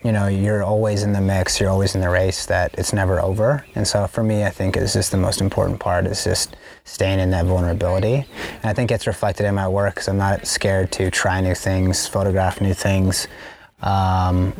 you 0.03 0.11
know, 0.11 0.27
you're 0.27 0.63
always 0.63 1.03
in 1.03 1.13
the 1.13 1.21
mix, 1.21 1.59
you're 1.59 1.69
always 1.69 1.93
in 1.93 2.01
the 2.01 2.09
race, 2.09 2.45
that 2.47 2.73
it's 2.75 2.91
never 2.91 3.21
over. 3.21 3.65
And 3.75 3.87
so 3.87 4.07
for 4.07 4.23
me, 4.23 4.43
I 4.43 4.49
think 4.49 4.75
it's 4.75 4.93
just 4.93 5.11
the 5.11 5.17
most 5.17 5.41
important 5.41 5.79
part 5.79 6.07
is 6.07 6.23
just 6.23 6.55
staying 6.85 7.19
in 7.19 7.29
that 7.31 7.45
vulnerability. 7.45 8.15
And 8.15 8.65
I 8.65 8.73
think 8.73 8.91
it's 8.91 9.05
reflected 9.05 9.45
in 9.45 9.55
my 9.55 9.67
work 9.67 9.95
because 9.95 10.07
I'm 10.07 10.17
not 10.17 10.47
scared 10.47 10.91
to 10.93 11.11
try 11.11 11.39
new 11.41 11.53
things, 11.53 12.07
photograph 12.07 12.61
new 12.61 12.73
things, 12.73 13.27
um, 13.81 14.53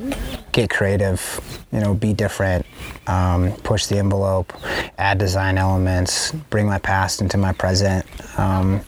get 0.51 0.69
creative, 0.69 1.39
you 1.71 1.79
know, 1.79 1.93
be 1.93 2.13
different, 2.13 2.65
um, 3.07 3.51
push 3.63 3.87
the 3.87 3.97
envelope, 3.97 4.53
add 4.97 5.17
design 5.17 5.57
elements, 5.57 6.31
bring 6.49 6.67
my 6.67 6.79
past 6.79 7.21
into 7.21 7.37
my 7.37 7.53
present. 7.53 8.05
Um, 8.39 8.81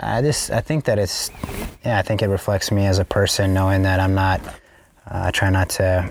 I 0.00 0.22
just, 0.22 0.50
I 0.50 0.60
think 0.60 0.84
that 0.84 0.98
it's, 0.98 1.30
yeah, 1.84 1.98
I 1.98 2.02
think 2.02 2.22
it 2.22 2.28
reflects 2.28 2.70
me 2.70 2.86
as 2.86 2.98
a 2.98 3.04
person 3.04 3.54
knowing 3.54 3.82
that 3.82 4.00
I'm 4.00 4.14
not, 4.14 4.40
I 5.06 5.30
try 5.30 5.50
not 5.50 5.68
to, 5.70 6.10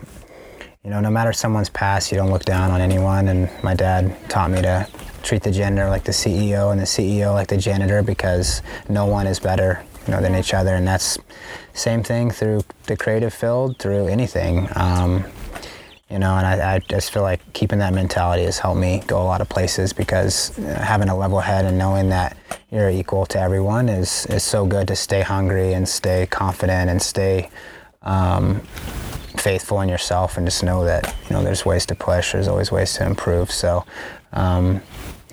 you 0.84 0.90
know, 0.90 1.00
no 1.00 1.10
matter 1.10 1.34
someone's 1.34 1.70
past, 1.70 2.12
you 2.12 2.18
don't 2.18 2.32
look 2.32 2.46
down 2.46 2.72
on 2.72 2.82
anyone. 2.82 3.28
And 3.28 3.50
my 3.64 3.74
dad 3.74 4.16
taught 4.30 4.52
me 4.52 4.62
to 4.62 4.88
treat 5.24 5.44
the 5.44 5.52
janitor 5.52 5.90
like 5.90 6.04
the 6.04 6.12
CEO 6.12 6.72
and 6.72 6.80
the 6.80 6.86
CEO 6.86 7.34
like 7.34 7.48
the 7.48 7.58
janitor 7.58 8.04
because 8.04 8.62
no 8.90 9.06
one 9.06 9.26
is 9.26 9.40
better, 9.40 9.84
you 10.06 10.12
know, 10.12 10.22
than 10.22 10.36
each 10.36 10.54
other. 10.54 10.76
And 10.76 10.88
that's 10.88 11.18
same 11.74 12.04
thing 12.04 12.30
through 12.30 12.64
the 12.86 12.96
creative 12.96 13.34
field, 13.34 13.80
through 13.80 14.08
anything. 14.08 14.68
Um, 14.76 15.26
you 16.10 16.20
know, 16.20 16.36
and 16.36 16.46
I, 16.46 16.76
I 16.76 16.80
just 16.80 17.12
feel 17.12 17.24
like 17.24 17.42
keeping 17.54 17.80
that 17.80 17.92
mentality 17.92 18.44
has 18.44 18.60
helped 18.60 18.80
me 18.80 19.02
go 19.08 19.20
a 19.20 19.24
lot 19.24 19.42
of 19.42 19.50
places 19.50 19.94
because 19.94 20.58
uh, 20.60 20.80
having 20.80 21.10
a 21.10 21.18
level 21.18 21.40
head 21.40 21.66
and 21.66 21.76
knowing 21.76 22.10
that 22.10 22.38
you're 22.70 22.92
equal 22.92 23.26
to 23.28 23.40
everyone 23.40 23.90
is, 23.90 24.28
is 24.28 24.44
so 24.44 24.64
good 24.64 24.88
to 24.90 24.96
stay 24.96 25.22
hungry 25.22 25.74
and 25.74 25.90
stay 25.90 26.28
confident 26.28 26.92
and 26.92 27.02
stay 27.02 27.50
um, 28.04 28.60
faithful 29.38 29.82
in 29.82 29.90
yourself 29.90 30.38
and 30.38 30.46
just 30.48 30.64
know 30.64 30.86
that 30.86 31.16
you 31.28 31.36
know 31.36 31.44
there's 31.44 31.66
ways 31.66 31.86
to 31.86 31.96
push 31.96 32.34
there's 32.34 32.48
always 32.48 32.72
ways 32.72 32.94
to 32.94 33.06
improve 33.06 33.52
so 33.52 33.84
um, 34.34 34.82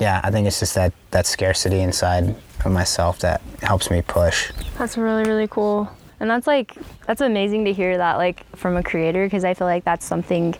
yeah 0.01 0.21
i 0.25 0.31
think 0.31 0.47
it's 0.47 0.61
just 0.61 0.75
that 0.75 0.93
that 1.11 1.27
scarcity 1.27 1.81
inside 1.81 2.35
of 2.65 2.73
myself 2.73 3.19
that 3.21 3.41
helps 3.63 3.91
me 3.91 4.03
push 4.03 4.53
That's 4.79 4.97
really 4.97 5.25
really 5.25 5.49
cool. 5.49 5.89
And 6.21 6.31
that's 6.31 6.47
like 6.47 6.75
that's 7.07 7.21
amazing 7.23 7.65
to 7.65 7.73
hear 7.73 7.97
that 7.97 8.17
like 8.19 8.45
from 8.57 8.77
a 8.77 8.83
creator 8.83 9.25
because 9.27 9.43
I 9.45 9.55
feel 9.55 9.67
like 9.67 9.85
that's 9.85 10.05
something 10.05 10.55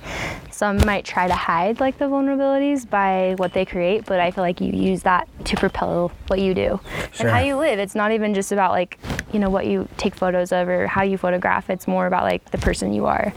some 0.51 0.79
might 0.87 1.05
try 1.05 1.29
to 1.29 1.35
hide 1.35 1.81
like 1.81 1.99
the 1.99 2.07
vulnerabilities 2.07 2.89
by 2.89 3.35
what 3.37 3.53
they 3.53 3.65
create, 3.65 4.05
but 4.07 4.21
I 4.21 4.31
feel 4.31 4.43
like 4.43 4.61
you 4.61 4.73
use 4.73 5.03
that 5.05 5.29
to 5.47 5.57
propel 5.57 6.13
what 6.27 6.39
you 6.41 6.55
do 6.55 6.81
Sure. 7.13 7.27
and 7.27 7.31
how 7.31 7.41
you 7.43 7.57
live. 7.57 7.79
It's 7.79 7.95
not 7.95 8.13
even 8.13 8.35
just 8.35 8.53
about 8.53 8.73
like 8.73 8.99
you 9.33 9.39
know 9.39 9.51
what 9.51 9.67
you 9.67 9.87
take 9.97 10.15
photos 10.15 10.51
of 10.51 10.69
or 10.69 10.87
how 10.87 11.03
you 11.03 11.17
photograph. 11.19 11.71
It's 11.71 11.87
more 11.87 12.07
about 12.07 12.25
like 12.25 12.51
the 12.51 12.59
person 12.59 12.93
you 12.93 13.07
are. 13.07 13.33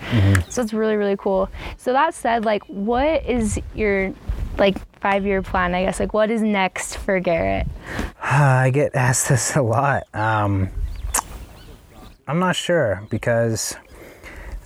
So 0.50 0.62
it's 0.62 0.74
really 0.74 0.96
really 0.96 1.18
cool. 1.18 1.50
So 1.77 1.92
that 1.94 2.13
said, 2.13 2.46
like, 2.46 2.63
what 2.68 3.25
is 3.25 3.60
your 3.75 4.13
like 4.58 4.77
five 5.00 5.25
year 5.25 5.42
plan? 5.42 5.75
I 5.75 5.84
guess 5.84 6.00
like 6.00 6.13
what 6.13 6.32
is 6.32 6.42
next 6.42 6.98
for 6.98 7.20
Garrett? 7.20 7.68
I 8.24 8.70
get 8.74 8.96
asked 8.96 9.27
this 9.30 9.56
a 9.56 9.62
lot. 9.62 10.03
Um, 10.13 10.70
I'm 12.25 12.39
not 12.39 12.56
sure 12.56 13.03
because 13.10 13.75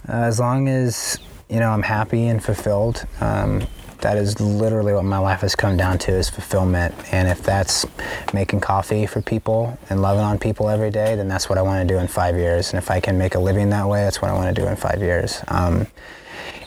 uh, 0.07 0.13
as 0.13 0.39
long 0.39 0.67
as 0.67 1.17
you 1.49 1.59
know 1.59 1.71
I'm 1.71 1.81
happy 1.81 2.27
and 2.27 2.43
fulfilled, 2.43 3.05
um, 3.19 3.65
that 4.01 4.15
is 4.15 4.39
literally 4.39 4.93
what 4.93 5.05
my 5.05 5.17
life 5.17 5.41
has 5.41 5.55
come 5.55 5.75
down 5.75 5.97
to 5.99 6.11
is 6.11 6.29
fulfillment. 6.29 6.93
And 7.11 7.27
if 7.27 7.41
that's 7.41 7.83
making 8.31 8.59
coffee 8.59 9.07
for 9.07 9.23
people 9.23 9.77
and 9.89 10.03
loving 10.03 10.23
on 10.23 10.37
people 10.37 10.69
every 10.69 10.91
day, 10.91 11.15
then 11.15 11.27
that's 11.27 11.49
what 11.49 11.57
I 11.57 11.63
want 11.63 11.87
to 11.87 11.93
do 11.93 11.99
in 11.99 12.07
five 12.07 12.35
years. 12.35 12.69
And 12.69 12.77
if 12.77 12.91
I 12.91 12.99
can 12.99 13.17
make 13.17 13.33
a 13.33 13.39
living 13.39 13.71
that 13.71 13.87
way, 13.87 14.03
that's 14.03 14.21
what 14.21 14.29
I 14.29 14.35
want 14.35 14.55
to 14.55 14.61
do 14.61 14.67
in 14.67 14.75
five 14.75 15.01
years. 15.01 15.41
Um, 15.47 15.87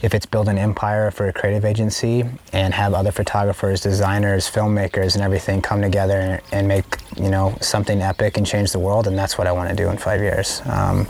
if 0.03 0.15
it's 0.15 0.27
build 0.27 0.49
an 0.49 0.59
empire 0.59 1.11
for 1.11 1.29
a 1.29 1.33
creative 1.33 1.65
agency 1.65 2.25
and 2.53 2.75
have 2.75 2.95
other 2.95 3.13
photographers, 3.13 3.81
designers, 3.81 4.51
filmmakers, 4.51 5.15
and 5.15 5.23
everything 5.23 5.61
come 5.61 5.83
together 5.83 6.41
and 6.53 6.67
make 6.67 6.85
you 7.17 7.29
know 7.29 7.57
something 7.61 8.01
epic 8.03 8.37
and 8.37 8.47
change 8.47 8.73
the 8.73 8.79
world, 8.79 9.07
and 9.07 9.19
that's 9.19 9.37
what 9.37 9.47
I 9.47 9.53
want 9.53 9.71
to 9.71 9.77
do 9.77 9.89
in 9.89 9.99
five 9.99 10.21
years. 10.21 10.63
Um, 10.65 11.07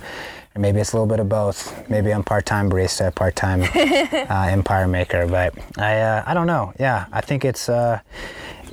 or 0.57 0.61
maybe 0.61 0.81
it's 0.81 0.93
a 0.93 0.97
little 0.97 1.07
bit 1.07 1.21
of 1.21 1.29
both. 1.29 1.89
Maybe 1.89 2.13
I'm 2.13 2.25
part-time 2.25 2.69
barista, 2.69 3.15
part-time 3.15 3.63
uh, 4.31 4.49
empire 4.51 4.89
maker, 4.89 5.27
but 5.27 5.55
I 5.79 6.01
uh, 6.01 6.25
I 6.27 6.35
don't 6.35 6.47
know. 6.47 6.73
Yeah, 6.79 7.07
I 7.13 7.21
think 7.21 7.45
it's. 7.45 7.69
Uh, 7.69 8.01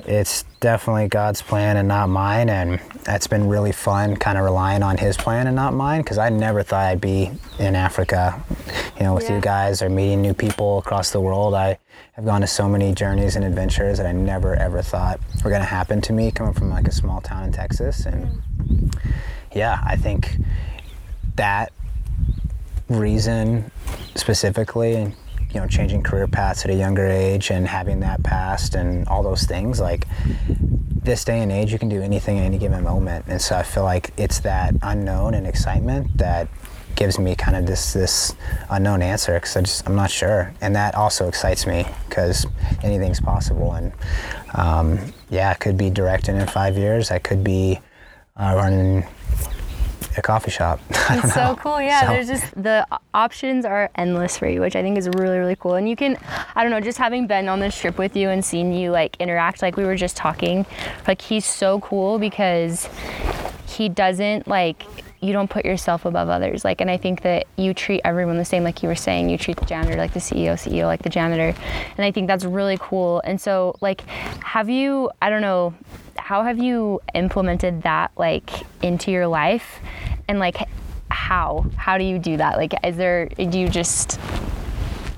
it's 0.08 0.44
definitely 0.60 1.06
God's 1.06 1.42
plan 1.42 1.76
and 1.76 1.86
not 1.86 2.08
mine. 2.08 2.48
And 2.48 2.80
that's 3.04 3.26
been 3.26 3.46
really 3.46 3.72
fun, 3.72 4.16
kind 4.16 4.38
of 4.38 4.44
relying 4.44 4.82
on 4.82 4.96
His 4.96 5.16
plan 5.16 5.46
and 5.46 5.54
not 5.54 5.74
mine, 5.74 6.00
because 6.00 6.16
I 6.16 6.30
never 6.30 6.62
thought 6.62 6.86
I'd 6.86 7.00
be 7.00 7.30
in 7.58 7.76
Africa, 7.76 8.42
you 8.96 9.02
know, 9.04 9.14
with 9.14 9.28
Yeah. 9.28 9.36
you 9.36 9.40
guys 9.42 9.82
or 9.82 9.90
meeting 9.90 10.22
new 10.22 10.32
people 10.32 10.78
across 10.78 11.10
the 11.10 11.20
world. 11.20 11.54
I 11.54 11.78
have 12.12 12.24
gone 12.24 12.40
to 12.40 12.46
so 12.46 12.68
many 12.68 12.94
journeys 12.94 13.36
and 13.36 13.44
adventures 13.44 13.98
that 13.98 14.06
I 14.06 14.12
never 14.12 14.56
ever 14.56 14.80
thought 14.82 15.20
were 15.44 15.50
going 15.50 15.62
to 15.62 15.68
happen 15.68 16.00
to 16.00 16.12
me 16.12 16.30
coming 16.30 16.54
from 16.54 16.70
like 16.70 16.88
a 16.88 16.92
small 16.92 17.20
town 17.20 17.44
in 17.44 17.52
Texas. 17.52 18.06
And 18.06 18.42
yeah, 19.54 19.80
I 19.84 19.96
think 19.96 20.36
that 21.36 21.70
reason 22.88 23.70
specifically 24.14 24.94
and 24.94 25.12
you 25.52 25.60
know 25.60 25.66
changing 25.66 26.02
career 26.02 26.26
paths 26.26 26.64
at 26.64 26.70
a 26.70 26.74
younger 26.74 27.06
age 27.06 27.50
and 27.50 27.66
having 27.66 28.00
that 28.00 28.22
past 28.22 28.74
and 28.74 29.06
all 29.08 29.22
those 29.22 29.44
things 29.44 29.80
like 29.80 30.06
this 31.02 31.24
day 31.24 31.40
and 31.40 31.50
age 31.50 31.72
you 31.72 31.78
can 31.78 31.88
do 31.88 32.02
anything 32.02 32.38
at 32.38 32.44
any 32.44 32.58
given 32.58 32.82
moment. 32.82 33.24
And 33.28 33.40
so 33.40 33.56
i 33.56 33.62
feel 33.62 33.84
like 33.84 34.12
it's 34.16 34.40
that 34.40 34.74
unknown 34.82 35.34
and 35.34 35.46
excitement 35.46 36.16
that 36.18 36.48
gives 36.96 37.18
me 37.18 37.36
kind 37.36 37.56
of 37.56 37.64
this 37.64 37.92
this 37.92 38.34
unknown 38.70 39.02
answer 39.02 39.34
because 39.34 39.56
i 39.56 39.60
just 39.60 39.86
i'm 39.88 39.96
not 39.96 40.10
sure. 40.10 40.52
And 40.60 40.76
that 40.76 40.94
also 40.94 41.28
excites 41.28 41.66
me 41.66 41.86
because 42.08 42.46
anything's 42.82 43.20
possible. 43.20 43.72
And 43.72 43.92
um, 44.54 44.98
yeah 45.30 45.50
i 45.50 45.54
could 45.54 45.76
be 45.78 45.90
directing 45.90 46.36
in 46.36 46.46
five 46.46 46.76
years. 46.76 47.10
I 47.10 47.18
could 47.18 47.42
be 47.42 47.80
uh, 48.36 48.54
running 48.56 49.04
a 50.16 50.22
coffee 50.22 50.50
shop 50.50 50.80
It's 51.10 51.32
so 51.34 51.56
cool. 51.60 51.80
Yeah, 51.80 52.02
So- 52.02 52.06
there's 52.08 52.26
just 52.28 52.62
the 52.62 52.86
options 53.14 53.64
are 53.64 53.90
endless 53.94 54.36
for 54.38 54.46
you, 54.48 54.60
which 54.60 54.76
I 54.76 54.82
think 54.82 54.98
is 54.98 55.08
really 55.16 55.38
really 55.38 55.56
cool. 55.56 55.74
And 55.74 55.88
you 55.88 55.96
can, 55.96 56.16
I 56.54 56.62
don't 56.62 56.70
know, 56.70 56.80
just 56.80 56.98
having 56.98 57.26
been 57.26 57.48
on 57.48 57.60
this 57.60 57.78
trip 57.78 57.98
with 57.98 58.16
you 58.16 58.28
and 58.30 58.44
seeing 58.44 58.72
you 58.72 58.90
like 58.90 59.16
interact, 59.20 59.62
like 59.62 59.76
we 59.76 59.84
were 59.84 59.96
just 59.96 60.16
talking, 60.16 60.66
like 61.06 61.20
he's 61.22 61.44
so 61.44 61.80
cool 61.80 62.18
because 62.18 62.88
he 63.66 63.88
doesn't 63.88 64.48
like 64.48 64.84
you 65.20 65.32
don't 65.32 65.48
put 65.48 65.64
yourself 65.64 66.04
above 66.04 66.28
others. 66.28 66.64
Like 66.64 66.80
and 66.80 66.90
i 66.90 66.96
think 66.96 67.22
that 67.22 67.46
you 67.56 67.74
treat 67.74 68.00
everyone 68.04 68.38
the 68.38 68.44
same 68.44 68.64
like 68.64 68.82
you 68.82 68.88
were 68.88 68.94
saying. 68.94 69.28
You 69.28 69.38
treat 69.38 69.56
the 69.56 69.66
janitor 69.66 69.96
like 69.96 70.12
the 70.12 70.20
ceo 70.20 70.52
ceo 70.52 70.84
like 70.84 71.02
the 71.02 71.08
janitor. 71.10 71.58
And 71.96 72.04
i 72.04 72.10
think 72.10 72.26
that's 72.26 72.44
really 72.44 72.78
cool. 72.80 73.20
And 73.24 73.40
so 73.40 73.76
like 73.80 74.02
have 74.42 74.68
you 74.68 75.10
i 75.20 75.30
don't 75.30 75.42
know 75.42 75.74
how 76.16 76.42
have 76.42 76.58
you 76.58 77.00
implemented 77.14 77.82
that 77.82 78.10
like 78.16 78.50
into 78.82 79.10
your 79.10 79.26
life? 79.26 79.80
And 80.28 80.38
like 80.38 80.58
how? 81.10 81.64
How 81.76 81.96
do 81.98 82.04
you 82.04 82.18
do 82.18 82.36
that? 82.36 82.56
Like 82.56 82.74
is 82.84 82.96
there 82.96 83.26
do 83.26 83.58
you 83.58 83.68
just 83.68 84.20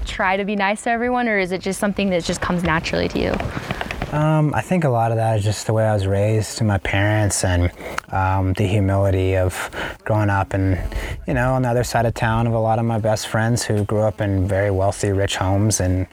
try 0.06 0.36
to 0.36 0.44
be 0.44 0.56
nice 0.56 0.82
to 0.82 0.90
everyone 0.90 1.28
or 1.28 1.38
is 1.38 1.52
it 1.52 1.60
just 1.60 1.78
something 1.78 2.10
that 2.10 2.24
just 2.24 2.40
comes 2.40 2.62
naturally 2.62 3.08
to 3.08 3.18
you 3.18 3.79
Um, 4.12 4.52
I 4.54 4.60
think 4.60 4.82
a 4.82 4.88
lot 4.88 5.12
of 5.12 5.18
that 5.18 5.38
is 5.38 5.44
just 5.44 5.66
the 5.66 5.72
way 5.72 5.86
I 5.86 5.94
was 5.94 6.04
raised 6.04 6.58
to 6.58 6.64
my 6.64 6.78
parents 6.78 7.44
and 7.44 7.70
um, 8.08 8.54
the 8.54 8.66
humility 8.66 9.36
of 9.36 9.70
growing 10.04 10.30
up 10.30 10.52
and, 10.52 10.80
you 11.28 11.34
know, 11.34 11.54
on 11.54 11.62
the 11.62 11.68
other 11.68 11.84
side 11.84 12.06
of 12.06 12.14
town 12.14 12.48
of 12.48 12.52
a 12.52 12.58
lot 12.58 12.80
of 12.80 12.84
my 12.84 12.98
best 12.98 13.28
friends 13.28 13.62
who 13.62 13.84
grew 13.84 14.00
up 14.00 14.20
in 14.20 14.48
very 14.48 14.72
wealthy, 14.72 15.12
rich 15.12 15.36
homes 15.36 15.78
and 15.78 16.08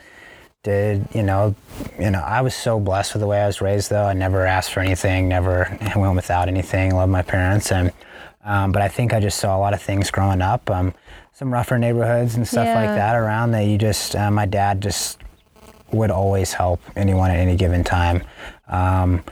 did, 0.61 1.07
you 1.15 1.23
know, 1.23 1.55
you 1.99 2.11
know, 2.11 2.19
I 2.19 2.41
was 2.41 2.53
so 2.53 2.79
blessed 2.79 3.13
with 3.13 3.21
the 3.21 3.27
way 3.27 3.41
I 3.41 3.47
was 3.47 3.61
raised 3.61 3.89
though. 3.89 4.05
I 4.05 4.13
never 4.13 4.45
asked 4.45 4.73
for 4.73 4.81
anything, 4.81 5.27
never 5.27 5.75
went 5.95 6.15
without 6.15 6.47
anything, 6.49 6.93
loved 6.93 7.11
my 7.11 7.23
parents 7.23 7.71
and 7.71 7.91
um, 8.45 8.71
but 8.71 8.81
I 8.81 8.87
think 8.87 9.11
I 9.11 9.19
just 9.19 9.39
saw 9.39 9.57
a 9.57 9.59
lot 9.59 9.73
of 9.73 9.81
things 9.81 10.09
growing 10.09 10.41
up. 10.41 10.69
Um, 10.69 10.93
some 11.33 11.53
rougher 11.53 11.77
neighborhoods 11.77 12.35
and 12.35 12.47
stuff 12.47 12.67
like 12.67 12.87
that 12.87 13.15
around 13.15 13.51
that 13.51 13.65
you 13.65 13.77
just, 13.77 14.15
uh, 14.15 14.31
my 14.31 14.45
dad 14.45 14.81
just 14.81 15.19
would 15.91 16.11
always 16.11 16.53
help 16.53 16.81
anyone 16.95 17.31
at 17.31 17.37
any 17.37 17.55
given 17.55 17.83
time. 17.83 18.23
Um, 18.67 19.23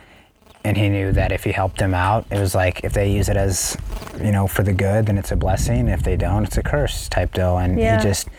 and 0.64 0.76
he 0.76 0.90
knew 0.90 1.12
that 1.12 1.32
if 1.32 1.44
he 1.44 1.52
helped 1.52 1.78
them 1.78 1.94
out, 1.94 2.26
it 2.32 2.40
was 2.40 2.56
like 2.56 2.84
if 2.84 2.94
they 2.94 3.12
use 3.12 3.30
it 3.30 3.38
as, 3.38 3.78
you 4.20 4.32
know, 4.32 4.48
for 4.48 4.64
the 4.64 4.74
good, 4.74 5.06
then 5.06 5.18
it's 5.18 5.32
a 5.32 5.36
blessing. 5.36 5.88
If 5.88 6.02
they 6.04 6.16
don't, 6.18 6.44
it's 6.44 6.58
a 6.58 6.64
curse 6.64 7.08
type 7.08 7.34
deal. 7.34 7.58
And 7.58 7.78
Yeah. 7.78 7.98
he 7.98 8.04
just, 8.04 8.30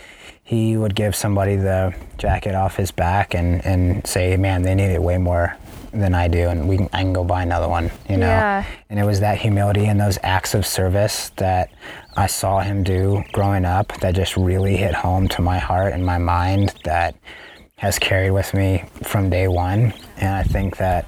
he 0.42 0.76
would 0.76 0.94
give 0.96 1.14
somebody 1.14 1.54
the 1.56 1.94
jacket 2.18 2.54
off 2.54 2.76
his 2.76 2.90
back 2.90 3.34
and, 3.34 3.64
and 3.64 4.04
say, 4.06 4.36
man, 4.36 4.62
they 4.62 4.74
need 4.74 4.90
it 4.90 5.02
way 5.02 5.18
more 5.18 5.56
than 5.92 6.14
I 6.14 6.26
do. 6.26 6.48
And 6.48 6.68
we 6.68 6.78
can, 6.78 6.88
I 6.92 7.02
can 7.02 7.12
go 7.12 7.22
buy 7.22 7.42
another 7.42 7.68
one, 7.68 7.90
you 8.08 8.16
know? 8.16 8.26
Yeah. 8.26 8.64
And 8.90 8.98
it 8.98 9.04
was 9.04 9.20
that 9.20 9.38
humility 9.38 9.86
and 9.86 10.00
those 10.00 10.18
acts 10.24 10.52
of 10.54 10.66
service 10.66 11.30
that 11.36 11.70
I 12.16 12.26
saw 12.26 12.58
him 12.60 12.82
do 12.82 13.22
growing 13.32 13.64
up 13.64 13.92
that 14.00 14.14
just 14.16 14.36
really 14.36 14.76
hit 14.76 14.94
home 14.94 15.28
to 15.28 15.42
my 15.42 15.58
heart 15.58 15.92
and 15.92 16.04
my 16.04 16.18
mind 16.18 16.74
that 16.84 17.14
has 17.78 17.98
carried 17.98 18.30
with 18.30 18.54
me 18.54 18.82
from 19.02 19.28
day 19.28 19.48
one. 19.48 19.92
And 20.16 20.34
I 20.34 20.42
think 20.42 20.78
that 20.78 21.06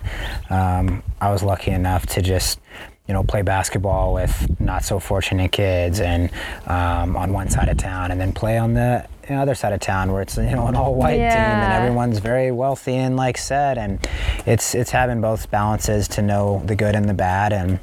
um, 0.50 1.02
I 1.18 1.30
was 1.30 1.42
lucky 1.42 1.70
enough 1.70 2.04
to 2.08 2.20
just, 2.20 2.60
you 3.06 3.14
know, 3.14 3.22
play 3.22 3.40
basketball 3.40 4.12
with 4.12 4.60
not 4.60 4.84
so 4.84 4.98
fortunate 5.00 5.50
kids 5.50 5.98
and 5.98 6.30
um, 6.66 7.16
on 7.16 7.32
one 7.32 7.48
side 7.48 7.70
of 7.70 7.78
town 7.78 8.10
and 8.10 8.20
then 8.20 8.34
play 8.34 8.58
on 8.58 8.74
the 8.74 9.06
other 9.30 9.54
side 9.54 9.72
of 9.72 9.80
town 9.80 10.12
where 10.12 10.20
it's, 10.20 10.36
you 10.36 10.42
know, 10.42 10.66
an 10.66 10.76
all 10.76 10.94
white 10.94 11.16
team 11.16 11.22
and 11.26 11.72
everyone's 11.72 12.18
very 12.18 12.52
wealthy 12.52 12.96
and 12.96 13.16
like 13.16 13.38
said. 13.38 13.78
And 13.78 14.06
it's, 14.44 14.74
it's 14.74 14.90
having 14.90 15.22
both 15.22 15.50
balances 15.50 16.06
to 16.08 16.22
know 16.22 16.62
the 16.66 16.76
good 16.76 16.94
and 16.94 17.08
the 17.08 17.14
bad. 17.14 17.54
And 17.54 17.78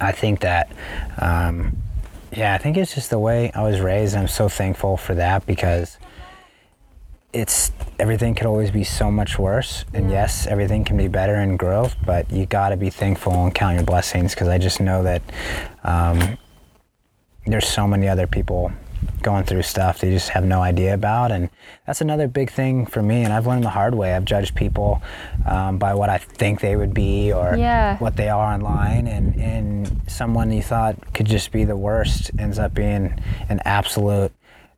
I 0.00 0.12
think 0.12 0.38
that, 0.40 0.70
um, 1.18 1.76
yeah, 2.30 2.54
I 2.54 2.58
think 2.58 2.76
it's 2.76 2.94
just 2.94 3.10
the 3.10 3.18
way 3.18 3.50
I 3.56 3.62
was 3.62 3.80
raised. 3.80 4.14
I'm 4.14 4.28
so 4.28 4.48
thankful 4.48 4.96
for 4.96 5.16
that 5.16 5.46
because 5.46 5.98
it's 7.34 7.72
everything 7.98 8.34
could 8.34 8.46
always 8.46 8.70
be 8.70 8.84
so 8.84 9.10
much 9.10 9.38
worse. 9.38 9.84
And 9.92 10.10
yes, 10.10 10.46
everything 10.46 10.84
can 10.84 10.96
be 10.96 11.08
better 11.08 11.34
in 11.36 11.56
growth, 11.56 11.96
but 12.06 12.30
you 12.30 12.46
got 12.46 12.68
to 12.70 12.76
be 12.76 12.90
thankful 12.90 13.32
and 13.44 13.54
count 13.54 13.74
your 13.74 13.84
blessings 13.84 14.34
because 14.34 14.48
I 14.48 14.58
just 14.58 14.80
know 14.80 15.02
that 15.02 15.22
um, 15.82 16.38
there's 17.46 17.68
so 17.68 17.86
many 17.88 18.08
other 18.08 18.26
people 18.26 18.72
going 19.22 19.44
through 19.44 19.60
stuff 19.62 19.98
they 20.00 20.10
just 20.10 20.30
have 20.30 20.44
no 20.44 20.62
idea 20.62 20.94
about 20.94 21.30
and 21.30 21.50
that's 21.86 22.00
another 22.00 22.26
big 22.26 22.50
thing 22.50 22.86
for 22.86 23.02
me 23.02 23.22
and 23.22 23.34
i've 23.34 23.46
learned 23.46 23.62
the 23.62 23.68
hard 23.70 23.94
way 23.94 24.14
i've 24.14 24.24
judged 24.24 24.54
people 24.54 25.02
um, 25.46 25.76
by 25.78 25.92
what 25.94 26.08
i 26.08 26.16
think 26.16 26.60
they 26.60 26.74
would 26.74 26.94
be 26.94 27.30
or 27.32 27.54
Yeah. 27.56 27.98
what 27.98 28.16
they 28.16 28.30
are 28.30 28.54
online 28.54 29.06
and, 29.06 29.34
and 29.36 30.00
someone 30.06 30.50
you 30.52 30.62
thought 30.62 31.12
could 31.12 31.26
just 31.26 31.52
be 31.52 31.64
the 31.64 31.76
worst 31.76 32.30
ends 32.38 32.58
up 32.58 32.72
being 32.72 33.18
an 33.50 33.60
absolute 33.66 34.32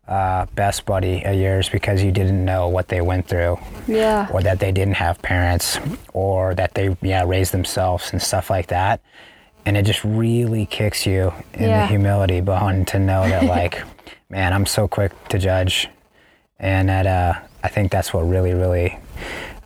uh, 0.08 0.46
best 0.54 0.84
buddy 0.86 1.22
of 1.24 1.34
yours 1.34 1.68
because 1.68 2.02
you 2.02 2.12
didn't 2.12 2.44
know 2.44 2.68
what 2.68 2.88
they 2.88 3.00
went 3.00 3.26
through. 3.28 3.58
Yeah. 3.88 4.28
Or 4.32 4.40
that 4.42 4.60
they 4.60 4.70
didn't 4.72 4.94
have 4.94 5.20
parents 5.22 5.78
or 6.12 6.54
that 6.54 6.74
they 6.74 6.96
yeah 7.02 7.24
raised 7.26 7.52
themselves 7.52 8.12
and 8.12 8.22
stuff 8.22 8.48
like 8.50 8.68
that. 8.68 9.00
And 9.64 9.76
it 9.76 9.84
just 9.84 10.04
really 10.04 10.66
kicks 10.66 11.06
you 11.06 11.32
in 11.54 11.68
Yeah. 11.70 11.80
the 11.82 11.86
humility 11.88 12.40
bone 12.40 12.84
to 12.86 12.98
know 13.00 13.28
that 13.28 13.44
like 13.58 13.82
man 14.30 14.52
i'm 14.52 14.66
so 14.66 14.86
quick 14.88 15.12
to 15.28 15.38
judge. 15.38 15.88
And 16.58 16.88
that 16.88 17.06
uh, 17.06 17.34
i 17.64 17.68
think 17.68 17.90
that's 17.92 18.14
what 18.14 18.22
really 18.22 18.54
really 18.54 18.98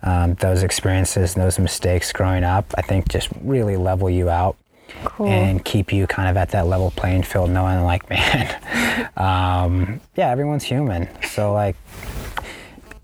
um, 0.03 0.33
those 0.35 0.63
experiences 0.63 1.35
and 1.35 1.43
those 1.43 1.59
mistakes 1.59 2.11
growing 2.11 2.43
up 2.43 2.65
i 2.75 2.81
think 2.81 3.07
just 3.09 3.29
really 3.43 3.77
level 3.77 4.09
you 4.09 4.29
out 4.29 4.55
cool 5.03 5.27
and 5.27 5.63
keep 5.65 5.91
you 5.91 6.07
kind 6.07 6.29
of 6.29 6.37
at 6.37 6.49
that 6.49 6.67
level 6.67 6.91
playing 6.91 7.23
field 7.23 7.49
knowing 7.49 7.83
like 7.83 8.09
man 8.09 9.09
um, 9.17 9.99
yeah 10.15 10.29
everyone's 10.29 10.63
human 10.63 11.07
so 11.23 11.53
like 11.53 11.75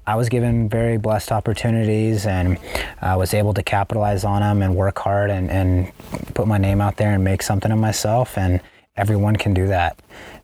I 0.08 0.16
was 0.16 0.30
given 0.30 0.70
very 0.70 0.98
blessed 0.98 1.34
opportunities 1.34 2.26
and 2.26 2.58
I 3.02 3.18
was 3.18 3.34
able 3.34 3.54
to 3.54 3.62
capitalize 3.62 4.24
on 4.24 4.40
them 4.40 4.62
and 4.62 4.74
work 4.74 4.98
hard 5.00 5.30
and, 5.30 5.52
and 5.52 5.92
put 6.34 6.48
my 6.48 6.58
name 6.58 6.80
out 6.80 6.96
there 6.96 7.12
and 7.12 7.26
make 7.26 7.42
something 7.42 7.74
of 7.74 7.78
myself. 7.78 8.38
And 8.38 8.62
everyone 8.96 9.36
can 9.36 9.54
do 9.54 9.68
that. 9.68 10.00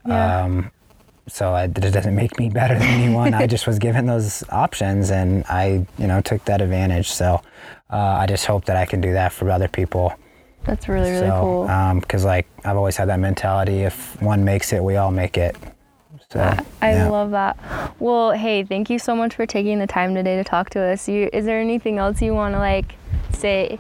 Yeah. 0.06 0.44
Um, 0.44 0.72
so 1.30 1.54
I, 1.54 1.64
it 1.64 1.74
doesn't 1.74 2.14
make 2.14 2.38
me 2.38 2.50
better 2.50 2.78
than 2.78 2.90
anyone. 2.90 3.34
I 3.34 3.48
just 3.56 3.66
was 3.66 3.80
given 3.80 4.06
those 4.06 4.44
options 4.50 5.12
and 5.12 5.46
I, 5.48 5.88
you 5.98 6.08
know, 6.08 6.20
took 6.20 6.44
that 6.46 6.62
advantage. 6.62 7.10
So 7.10 7.42
uh, 7.90 8.18
I 8.20 8.26
just 8.26 8.46
hope 8.46 8.66
that 8.66 8.76
I 8.76 8.86
can 8.86 9.00
do 9.00 9.14
that 9.14 9.32
for 9.32 9.50
other 9.50 9.70
people. 9.70 10.14
That's 10.66 10.88
really, 10.88 11.12
really 11.12 11.28
so, 11.28 11.42
cool. 11.42 12.00
Because 12.00 12.24
like 12.26 12.48
I've 12.64 12.78
always 12.78 12.96
had 12.96 13.10
that 13.10 13.20
mentality: 13.20 13.82
if 13.82 14.22
one 14.22 14.44
makes 14.44 14.74
it, 14.74 14.84
we 14.84 14.96
all 14.96 15.12
make 15.12 15.38
it. 15.38 15.56
So 16.30 16.40
I 16.82 16.94
yeah. 16.94 17.10
love 17.10 17.32
that. 17.32 17.58
Well, 18.00 18.32
hey, 18.32 18.64
thank 18.64 18.90
you 18.90 18.98
so 18.98 19.16
much 19.16 19.36
for 19.36 19.46
taking 19.46 19.78
the 19.78 19.86
time 19.86 20.16
today 20.16 20.36
to 20.38 20.44
talk 20.44 20.72
to 20.72 20.80
us. 20.80 21.08
You, 21.08 21.30
is 21.32 21.46
there 21.46 21.60
anything 21.60 22.00
else 22.00 22.22
you 22.22 22.34
want 22.34 22.56
to 22.56 22.60
like 22.60 22.96
say? 23.34 23.78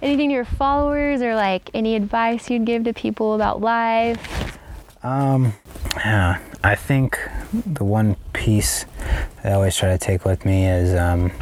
Anything 0.00 0.30
to 0.30 0.34
your 0.34 0.44
followers 0.44 1.20
or 1.20 1.34
like 1.34 1.70
any 1.74 1.94
advice 1.96 2.48
you'd 2.48 2.64
give 2.64 2.84
to 2.84 2.94
people 2.94 3.34
about 3.34 3.60
life? 3.60 4.56
Um, 5.02 5.52
yeah, 5.96 6.38
I 6.64 6.74
think 6.74 7.18
the 7.52 7.84
one 7.84 8.16
piece 8.32 8.86
that 9.42 9.52
I 9.52 9.54
always 9.54 9.76
try 9.76 9.90
to 9.90 9.98
take 9.98 10.24
with 10.24 10.44
me 10.44 10.66
is 10.66 10.94
um, 10.94 11.32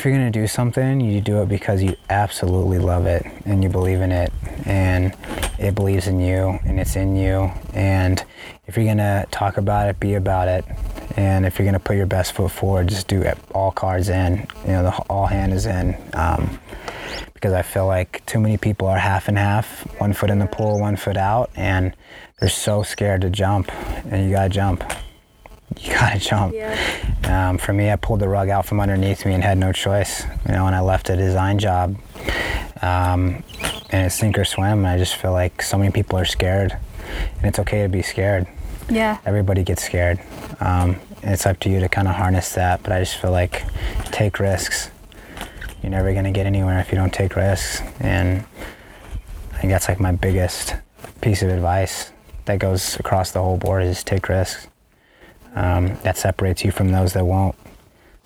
if 0.00 0.06
you're 0.06 0.14
gonna 0.14 0.30
do 0.30 0.46
something, 0.46 0.98
you 0.98 1.20
do 1.20 1.42
it 1.42 1.48
because 1.50 1.82
you 1.82 1.94
absolutely 2.08 2.78
love 2.78 3.04
it 3.04 3.22
and 3.44 3.62
you 3.62 3.68
believe 3.68 4.00
in 4.00 4.10
it, 4.10 4.32
and 4.64 5.14
it 5.58 5.74
believes 5.74 6.06
in 6.06 6.18
you 6.18 6.58
and 6.64 6.80
it's 6.80 6.96
in 6.96 7.16
you. 7.16 7.52
And 7.74 8.24
if 8.66 8.78
you're 8.78 8.86
gonna 8.86 9.26
talk 9.30 9.58
about 9.58 9.90
it, 9.90 10.00
be 10.00 10.14
about 10.14 10.48
it. 10.48 10.64
And 11.18 11.44
if 11.44 11.58
you're 11.58 11.66
gonna 11.66 11.78
put 11.78 11.96
your 11.96 12.06
best 12.06 12.32
foot 12.32 12.50
forward, 12.50 12.88
just 12.88 13.08
do 13.08 13.20
it 13.20 13.36
all 13.54 13.72
cards 13.72 14.08
in. 14.08 14.46
You 14.64 14.72
know, 14.72 14.84
the 14.84 14.92
all 15.10 15.26
hand 15.26 15.52
is 15.52 15.66
in. 15.66 15.94
Um, 16.14 16.58
because 17.34 17.52
I 17.52 17.60
feel 17.60 17.86
like 17.86 18.24
too 18.24 18.40
many 18.40 18.56
people 18.56 18.88
are 18.88 18.98
half 18.98 19.28
and 19.28 19.36
half, 19.36 19.82
one 20.00 20.14
foot 20.14 20.30
in 20.30 20.38
the 20.38 20.46
pool, 20.46 20.80
one 20.80 20.96
foot 20.96 21.18
out, 21.18 21.50
and 21.56 21.94
they're 22.38 22.48
so 22.48 22.82
scared 22.82 23.20
to 23.20 23.28
jump. 23.28 23.70
And 24.10 24.24
you 24.24 24.30
gotta 24.30 24.48
jump. 24.48 24.82
You 25.78 25.94
gotta 25.94 26.18
jump. 26.18 26.54
Um, 27.24 27.58
for 27.58 27.72
me, 27.72 27.90
I 27.90 27.96
pulled 27.96 28.20
the 28.20 28.28
rug 28.28 28.48
out 28.48 28.66
from 28.66 28.80
underneath 28.80 29.24
me 29.24 29.34
and 29.34 29.42
had 29.44 29.58
no 29.58 29.72
choice. 29.72 30.24
You 30.46 30.52
know, 30.52 30.66
and 30.66 30.74
I 30.74 30.80
left 30.80 31.08
a 31.10 31.16
design 31.16 31.58
job, 31.58 31.96
um, 32.82 33.42
and 33.90 34.06
it's 34.06 34.16
sink 34.16 34.38
or 34.38 34.44
swim. 34.44 34.84
I 34.84 34.98
just 34.98 35.14
feel 35.16 35.32
like 35.32 35.62
so 35.62 35.78
many 35.78 35.90
people 35.90 36.18
are 36.18 36.24
scared, 36.24 36.76
and 37.36 37.44
it's 37.44 37.58
okay 37.60 37.82
to 37.82 37.88
be 37.88 38.02
scared. 38.02 38.46
Yeah. 38.90 39.18
Everybody 39.24 39.62
gets 39.62 39.84
scared. 39.84 40.18
Um, 40.60 40.96
and 41.22 41.32
it's 41.32 41.46
up 41.46 41.60
to 41.60 41.70
you 41.70 41.80
to 41.80 41.88
kind 41.88 42.08
of 42.08 42.14
harness 42.14 42.52
that. 42.54 42.82
But 42.82 42.92
I 42.92 43.00
just 43.00 43.16
feel 43.16 43.30
like 43.30 43.64
take 44.06 44.38
risks. 44.40 44.90
You're 45.82 45.90
never 45.90 46.12
gonna 46.12 46.32
get 46.32 46.46
anywhere 46.46 46.80
if 46.80 46.90
you 46.90 46.98
don't 46.98 47.12
take 47.12 47.36
risks. 47.36 47.80
And 48.00 48.44
I 49.54 49.58
think 49.58 49.70
that's 49.70 49.88
like 49.88 50.00
my 50.00 50.12
biggest 50.12 50.74
piece 51.20 51.42
of 51.42 51.50
advice 51.50 52.12
that 52.46 52.58
goes 52.58 52.98
across 52.98 53.30
the 53.30 53.40
whole 53.42 53.56
board 53.58 53.84
is 53.84 54.02
take 54.02 54.28
risks. 54.28 54.66
Um, 55.54 55.96
that 56.02 56.16
separates 56.16 56.64
you 56.64 56.70
from 56.70 56.92
those 56.92 57.12
that 57.14 57.24
won't. 57.24 57.56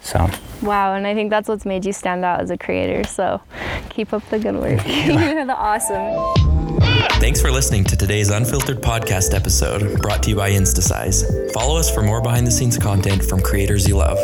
So 0.01 0.29
Wow, 0.61 0.95
and 0.95 1.07
I 1.07 1.15
think 1.15 1.31
that's 1.31 1.49
what's 1.49 1.65
made 1.65 1.85
you 1.87 1.93
stand 1.93 2.25
out 2.25 2.41
as 2.41 2.51
a 2.51 2.59
creator. 2.59 3.05
So 3.05 3.41
keep 3.89 4.13
up 4.13 4.29
the 4.29 4.39
good 4.39 4.55
work. 4.55 4.81
You're 4.87 5.47
the 5.47 5.57
awesome. 5.57 6.35
Thanks 7.21 7.41
for 7.41 7.51
listening 7.51 7.85
to 7.85 7.97
today's 7.97 8.29
Unfiltered 8.31 8.83
podcast 8.83 9.35
episode 9.35 10.01
brought 10.03 10.23
to 10.25 10.31
you 10.31 10.37
by 10.37 10.51
Instasize. 10.51 11.53
Follow 11.53 11.79
us 11.79 11.93
for 11.93 12.03
more 12.03 12.21
behind 12.21 12.47
the 12.47 12.51
scenes 12.51 12.77
content 12.77 13.25
from 13.25 13.41
creators 13.41 13.89
you 13.89 13.97
love. 13.97 14.19